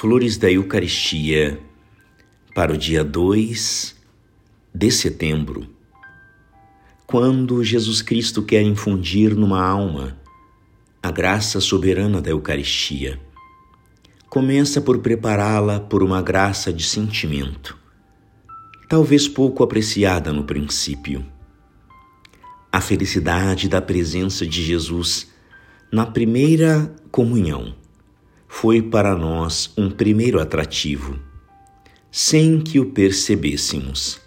Flores 0.00 0.38
da 0.38 0.50
Eucaristia 0.50 1.60
para 2.54 2.72
o 2.72 2.76
dia 2.78 3.04
2 3.04 3.94
de 4.74 4.90
setembro, 4.90 5.68
quando 7.06 7.62
Jesus 7.62 8.00
Cristo 8.00 8.42
quer 8.42 8.62
infundir 8.62 9.36
numa 9.36 9.62
alma 9.62 10.16
a 11.02 11.10
graça 11.10 11.60
soberana 11.60 12.18
da 12.18 12.30
Eucaristia. 12.30 13.20
Começa 14.30 14.80
por 14.80 15.00
prepará-la 15.00 15.78
por 15.80 16.02
uma 16.02 16.22
graça 16.22 16.72
de 16.72 16.82
sentimento, 16.82 17.76
talvez 18.88 19.28
pouco 19.28 19.62
apreciada 19.62 20.32
no 20.32 20.44
princípio. 20.44 21.22
A 22.72 22.80
felicidade 22.80 23.68
da 23.68 23.82
presença 23.82 24.46
de 24.46 24.62
Jesus 24.62 25.30
na 25.92 26.06
primeira 26.06 26.90
comunhão 27.10 27.78
foi 28.52 28.82
para 28.82 29.16
nós 29.16 29.72
um 29.78 29.88
primeiro 29.88 30.40
atrativo, 30.40 31.16
sem 32.10 32.60
que 32.60 32.80
o 32.80 32.86
percebêssemos. 32.86 34.20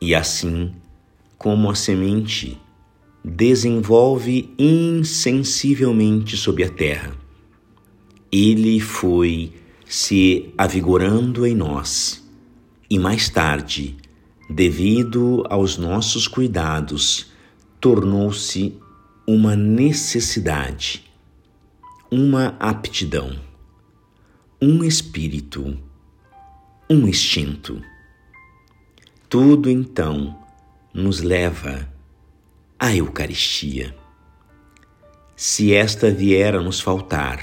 E 0.00 0.12
assim, 0.12 0.74
como 1.38 1.70
a 1.70 1.74
semente 1.74 2.60
desenvolve 3.24 4.52
insensivelmente 4.58 6.36
sob 6.36 6.64
a 6.64 6.68
terra, 6.68 7.16
ele 8.30 8.80
foi 8.80 9.52
se 9.86 10.52
avigorando 10.58 11.46
em 11.46 11.54
nós 11.54 12.28
e 12.90 12.98
mais 12.98 13.30
tarde, 13.30 13.96
devido 14.50 15.44
aos 15.48 15.78
nossos 15.78 16.26
cuidados, 16.26 17.28
tornou-se 17.80 18.74
uma 19.26 19.54
necessidade 19.54 21.05
uma 22.10 22.56
aptidão, 22.60 23.36
um 24.62 24.84
espírito, 24.84 25.76
um 26.88 27.08
instinto. 27.08 27.82
Tudo 29.28 29.68
então 29.68 30.38
nos 30.94 31.20
leva 31.20 31.88
à 32.78 32.94
Eucaristia. 32.94 33.96
Se 35.34 35.74
esta 35.74 36.10
vier 36.10 36.54
a 36.54 36.62
nos 36.62 36.80
faltar, 36.80 37.40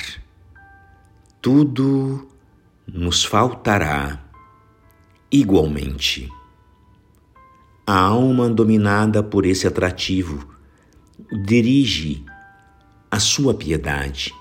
tudo 1.41 2.29
nos 2.87 3.25
faltará 3.25 4.23
igualmente. 5.29 6.29
A 7.85 7.99
alma 7.99 8.49
dominada 8.49 9.21
por 9.21 9.45
esse 9.45 9.67
atrativo 9.67 10.47
dirige 11.45 12.23
a 13.11 13.19
sua 13.19 13.53
piedade 13.53 14.33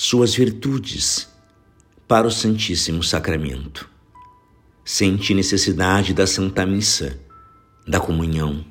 suas 0.00 0.32
virtudes 0.32 1.28
para 2.06 2.24
o 2.24 2.30
Santíssimo 2.30 3.02
Sacramento. 3.02 3.90
Sente 4.84 5.34
necessidade 5.34 6.14
da 6.14 6.24
Santa 6.24 6.64
Missa, 6.64 7.18
da 7.84 7.98
comunhão. 7.98 8.64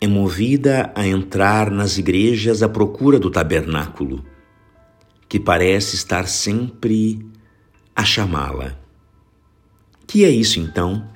É 0.00 0.08
movida 0.08 0.92
a 0.96 1.06
entrar 1.06 1.70
nas 1.70 1.96
igrejas 1.96 2.60
à 2.60 2.68
procura 2.68 3.20
do 3.20 3.30
tabernáculo, 3.30 4.24
que 5.28 5.38
parece 5.38 5.94
estar 5.94 6.26
sempre 6.26 7.24
a 7.94 8.04
chamá-la. 8.04 8.76
Que 10.08 10.24
é 10.24 10.28
isso 10.28 10.58
então? 10.58 11.08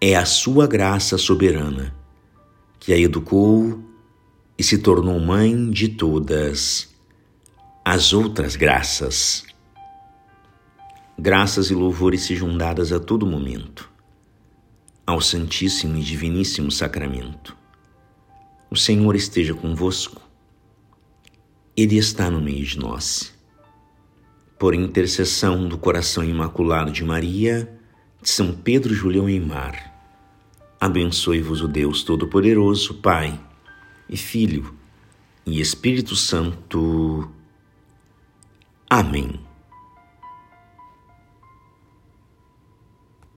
É 0.00 0.16
a 0.16 0.24
sua 0.24 0.66
graça 0.66 1.16
soberana 1.16 1.94
que 2.80 2.92
a 2.92 2.98
educou 2.98 3.78
e 4.58 4.64
se 4.64 4.78
tornou 4.78 5.20
mãe 5.20 5.70
de 5.70 5.90
todas 5.90 6.92
as 7.84 8.14
outras 8.14 8.56
graças. 8.56 9.44
Graças 11.18 11.70
e 11.70 11.74
louvores 11.74 12.22
sejam 12.22 12.56
dadas 12.56 12.90
a 12.92 12.98
todo 12.98 13.26
momento 13.26 13.92
ao 15.06 15.20
Santíssimo 15.20 15.98
e 15.98 16.00
Diviníssimo 16.00 16.70
Sacramento. 16.70 17.54
O 18.70 18.76
Senhor 18.76 19.14
esteja 19.14 19.52
convosco, 19.52 20.22
Ele 21.76 21.98
está 21.98 22.30
no 22.30 22.40
meio 22.40 22.64
de 22.64 22.78
nós. 22.78 23.34
Por 24.58 24.74
intercessão 24.74 25.68
do 25.68 25.76
coração 25.76 26.24
imaculado 26.24 26.90
de 26.90 27.04
Maria, 27.04 27.70
de 28.22 28.30
São 28.30 28.54
Pedro 28.54 28.94
Julião 28.94 29.28
e 29.28 29.38
Mar, 29.38 29.92
abençoe-vos 30.80 31.60
o 31.60 31.68
Deus 31.68 32.02
Todo-Poderoso, 32.02 32.94
Pai 32.94 33.38
e 34.08 34.16
Filho 34.16 34.74
e 35.44 35.60
Espírito 35.60 36.16
Santo. 36.16 37.30
Amém. 38.90 39.43